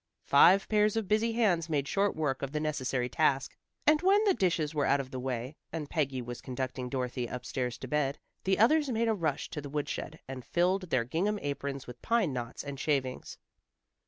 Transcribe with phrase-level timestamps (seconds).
[0.25, 3.55] Five pairs of busy hands made short work of the necessary task,
[3.85, 7.45] and when the dishes were out of the way, and Peggy was conducting Dorothy up
[7.45, 11.37] stairs to bed, the others made a rush to the woodshed and filled their gingham
[11.43, 13.37] aprons with pine knots and shavings.